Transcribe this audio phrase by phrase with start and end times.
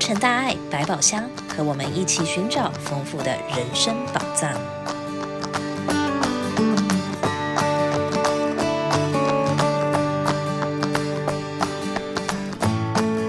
[0.00, 4.50] 成大爱百宝箱，和我们一起寻找丰富的人生宝藏。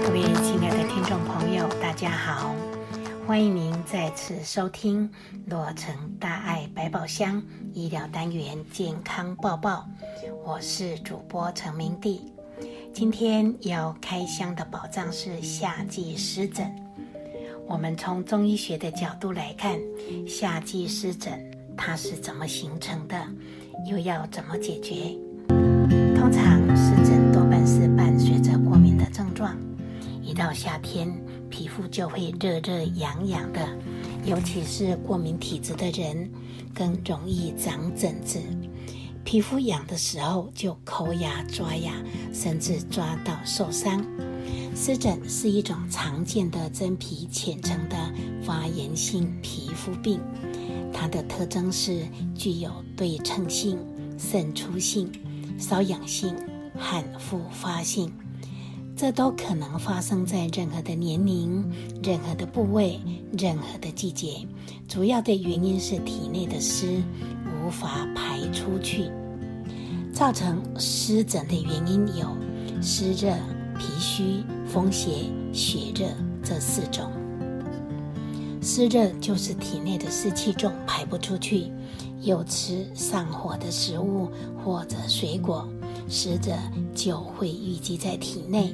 [0.02, 2.54] 各位亲爱的听众朋友，大家好，
[3.26, 5.08] 欢迎您再次收听
[5.46, 7.40] 洛成大爱百宝箱
[7.74, 9.86] 医疗单元健康报报，
[10.42, 12.18] 我是主播陈明娣。
[12.94, 16.70] 今天要开箱的宝藏是夏季湿疹。
[17.66, 19.80] 我们从中医学的角度来看，
[20.28, 21.32] 夏季湿疹
[21.74, 23.16] 它是怎么形成的，
[23.90, 25.16] 又要怎么解决？
[26.14, 29.56] 通常湿疹多半是伴随着过敏的症状，
[30.22, 31.10] 一到夏天，
[31.48, 33.60] 皮肤就会热热痒痒的，
[34.26, 36.30] 尤其是过敏体质的人，
[36.74, 38.38] 更容易长疹子。
[39.32, 41.94] 皮肤痒的时候，就抠牙抓牙，
[42.34, 44.04] 甚至抓到受伤。
[44.76, 47.96] 湿疹是一种常见的真皮浅层的
[48.42, 50.20] 发炎性皮肤病，
[50.92, 53.78] 它的特征是具有对称性、
[54.18, 55.10] 渗出性、
[55.58, 56.36] 瘙痒性
[56.76, 58.12] 和复发性。
[58.94, 61.64] 这都可能发生在任何的年龄、
[62.02, 63.00] 任何的部位、
[63.38, 64.46] 任何的季节。
[64.86, 67.02] 主要的原因是体内的湿
[67.64, 69.10] 无法排出去。
[70.12, 72.28] 造成湿疹的原因有
[72.82, 73.34] 湿热、
[73.78, 76.06] 脾虚、风邪、血热
[76.44, 77.10] 这四种。
[78.60, 81.72] 湿热就是体内的湿气重排不出去，
[82.20, 84.28] 又吃上火的食物
[84.62, 85.68] 或者水果，
[86.08, 86.56] 湿疹
[86.94, 88.72] 就会淤积在体内。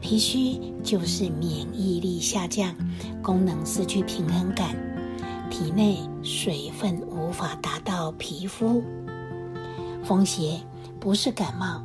[0.00, 2.74] 脾虚就是免疫力下降，
[3.22, 4.74] 功能失去平衡感，
[5.50, 8.82] 体内水分无法达到皮肤。
[10.12, 10.60] 风邪
[11.00, 11.80] 不是感冒，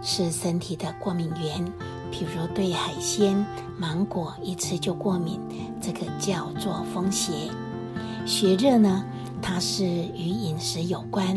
[0.00, 1.62] 是身体的过敏源，
[2.10, 3.36] 比如对海鲜、
[3.76, 5.38] 芒果一吃就过敏，
[5.78, 7.50] 这个叫做风邪。
[8.24, 9.04] 血热呢，
[9.42, 11.36] 它是与饮食有关，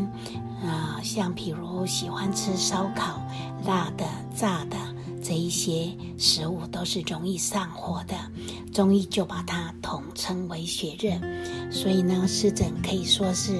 [0.66, 3.22] 啊、像比如喜欢吃烧烤、
[3.66, 4.78] 辣的、炸的。
[5.22, 8.16] 这一些食物都是容易上火的，
[8.72, 9.63] 中医就把它
[10.24, 11.12] 称为血热。
[11.70, 13.52] 所以呢，湿疹可以说是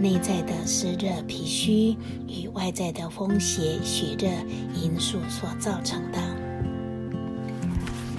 [0.00, 1.96] 内在的湿热脾虚
[2.26, 4.28] 与外在的风邪血热
[4.74, 6.18] 因素所造成的。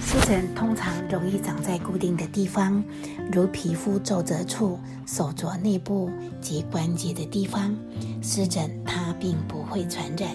[0.00, 2.82] 湿疹通常容易长在固定的地方，
[3.30, 7.76] 如皮肤皱褶处、手镯内部及关节的地方。
[8.22, 10.30] 湿疹它并不会传染，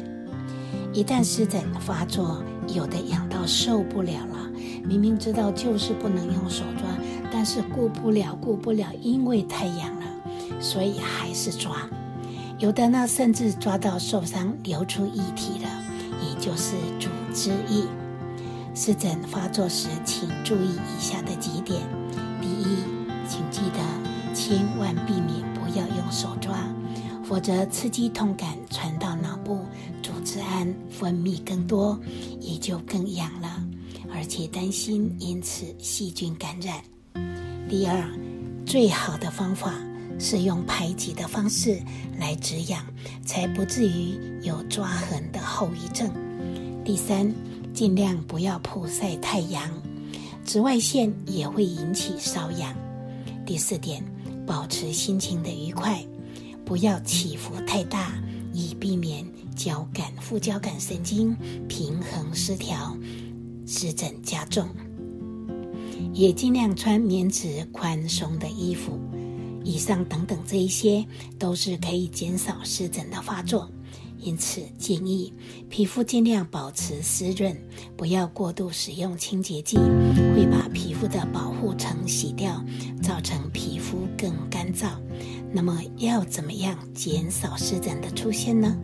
[0.93, 2.43] 一旦湿疹发作。
[2.73, 4.49] 有的痒到受不了了，
[4.83, 6.89] 明明知道就是不能用手抓，
[7.45, 10.05] 是顾不了顾不了，因为太痒了，
[10.59, 11.87] 所以还是抓。
[12.57, 15.69] 有的呢，甚至抓到受伤，流出液体了，
[16.21, 17.85] 也就是组织液。
[18.73, 21.81] 湿疹发作时，请注意以下的几点：
[22.41, 22.77] 第一，
[23.27, 26.57] 请记得千万避免不要用手抓，
[27.23, 29.59] 否则刺激痛感传到脑部。
[30.01, 31.99] 组织胺分泌更多，
[32.39, 33.63] 也就更痒了，
[34.13, 36.81] 而且担心因此细菌感染。
[37.67, 38.07] 第二，
[38.65, 39.73] 最好的方法
[40.19, 41.81] 是用排挤的方式
[42.19, 42.85] 来止痒，
[43.25, 46.11] 才不至于有抓痕的后遗症。
[46.83, 47.33] 第三，
[47.73, 49.69] 尽量不要曝晒太阳，
[50.43, 52.75] 紫外线也会引起瘙痒。
[53.45, 54.03] 第四点，
[54.45, 56.05] 保持心情的愉快，
[56.63, 58.13] 不要起伏太大，
[58.53, 59.25] 以避免。
[59.55, 61.33] 交感副交感神经
[61.69, 62.93] 平衡失调，
[63.65, 64.67] 湿疹加重。
[66.13, 68.99] 也尽量穿棉质宽松的衣服。
[69.63, 71.05] 以上等等这一些
[71.39, 73.69] 都是可以减少湿疹的发作。
[74.17, 75.31] 因此建议
[75.69, 77.55] 皮肤尽量保持湿润，
[77.95, 79.77] 不要过度使用清洁剂，
[80.35, 82.63] 会把皮肤的保护层洗掉，
[83.03, 84.87] 造成皮肤更干燥。
[85.51, 88.75] 那么要怎么样减少湿疹的出现呢？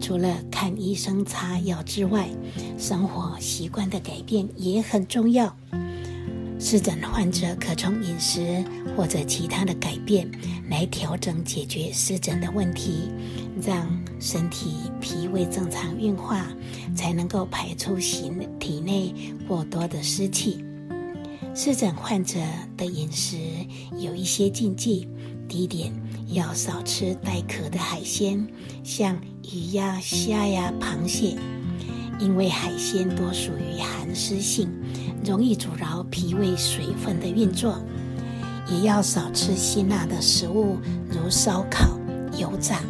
[0.00, 2.28] 除了看医生擦药之外，
[2.76, 5.54] 生活习惯的改变也很重要。
[6.58, 8.64] 湿疹患者可从饮食
[8.96, 10.28] 或者其他的改变
[10.70, 13.10] 来调整解决湿疹的问题，
[13.62, 13.86] 让
[14.18, 16.46] 身体脾胃正常运化，
[16.94, 19.14] 才能够排出体体内
[19.46, 20.64] 过多的湿气。
[21.54, 22.38] 湿疹患者
[22.76, 23.36] 的饮食
[23.98, 25.08] 有一些禁忌，
[25.48, 25.92] 第一点
[26.28, 28.46] 要少吃带壳的海鲜，
[28.82, 29.16] 像
[29.52, 31.36] 鱼呀、虾呀、螃蟹，
[32.18, 34.68] 因为海鲜多属于寒湿性，
[35.26, 37.78] 容易阻挠脾胃水分的运作。
[38.68, 40.78] 也要少吃辛辣的食物，
[41.10, 41.98] 如烧烤、
[42.38, 42.80] 油炸，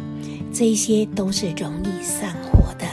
[0.53, 2.85] 这些都是容易上火的。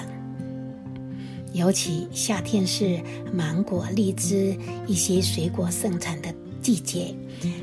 [1.52, 3.00] 尤其夏天是
[3.32, 4.54] 芒果、荔枝
[4.86, 6.28] 一些水果盛产的
[6.60, 7.14] 季节，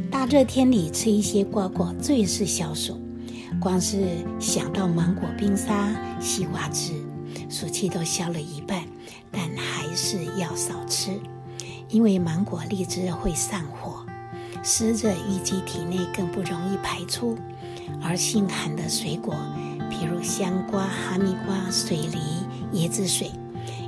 [0.09, 2.99] 大热天里吃一些瓜果最是消暑。
[3.59, 4.07] 光是
[4.39, 6.93] 想到芒果冰沙、西瓜汁，
[7.49, 8.81] 暑气都消了一半。
[9.29, 11.11] 但还是要少吃，
[11.91, 14.05] 因为芒果、荔枝会上火，
[14.63, 17.37] 湿热淤积体内更不容易排出。
[18.01, 19.35] 而性寒的水果，
[19.89, 23.29] 比如香瓜、哈密瓜、水梨、椰子水，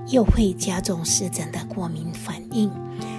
[0.10, 2.70] 又会加重湿疹的过敏反应。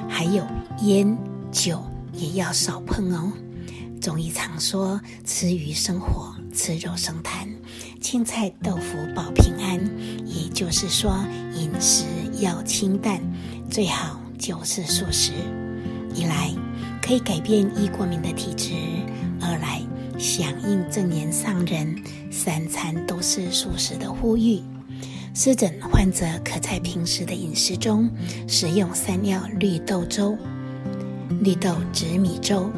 [0.06, 0.46] 还有
[0.82, 1.16] 烟
[1.50, 1.82] 酒
[2.12, 3.32] 也要少碰哦。
[4.00, 7.48] 中医常说：“吃鱼生火，吃肉生痰，
[8.02, 9.80] 青菜豆腐保平安。”
[10.26, 11.16] 也就是说，
[11.54, 12.04] 饮食
[12.38, 13.18] 要清淡，
[13.70, 15.32] 最好就是素食。
[16.14, 16.50] 一来
[17.00, 18.74] 可以改变易过敏的体质，
[19.40, 19.80] 二来
[20.18, 21.96] 响应正言上人
[22.30, 24.60] 三餐都是素食的呼吁。
[25.32, 28.10] 湿疹患者可在平时的饮食中
[28.46, 30.36] 食用山药绿豆粥、
[31.40, 32.70] 绿豆紫米粥。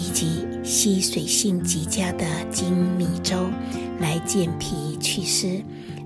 [0.00, 3.50] 以及吸水性极佳的精米粥
[3.98, 5.60] 来健脾祛湿。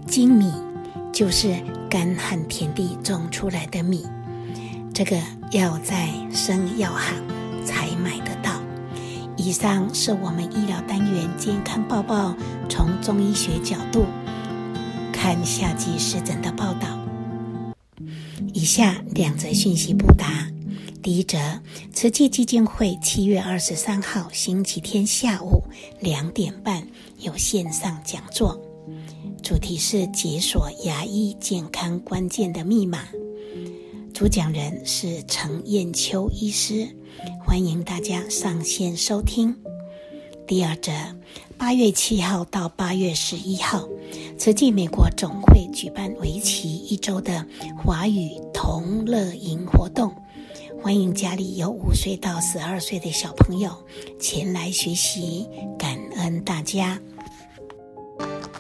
[0.06, 0.50] 精米
[1.12, 1.54] 就是
[1.90, 4.06] 干旱田地种出来的米，
[4.94, 5.17] 这个
[5.53, 7.15] 要在生药行
[7.65, 8.61] 才买得到。
[9.37, 12.37] 以上是我们医疗单元健康报报，
[12.69, 14.05] 从中医学角度
[15.12, 16.99] 看夏季湿疹的报道。
[18.53, 20.47] 以下两则讯息不答。
[21.03, 21.38] 第一则，
[21.93, 25.65] 慈济基金会七月二十三号星期天下午
[26.00, 26.87] 两点半
[27.19, 28.61] 有线上讲座，
[29.43, 33.00] 主题是解锁牙医健康关键的密码。
[34.23, 36.87] 主讲人是陈燕秋医师，
[37.45, 39.53] 欢迎大家上线收听。
[40.47, 40.93] 第二则，
[41.59, 43.85] 八月七号到八月十一号，
[44.39, 47.45] 慈济美国总会举办为期一周的
[47.77, 50.15] 华语同乐营活动。
[50.81, 53.73] 欢迎家里有五岁到十二岁的小朋友
[54.21, 56.97] 前来学习，感恩大家，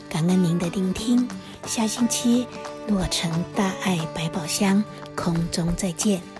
[0.08, 1.24] 感恩您的聆听。
[1.66, 2.46] 下星期
[2.88, 4.82] 洛城大爱百宝箱
[5.14, 6.31] 空中再见。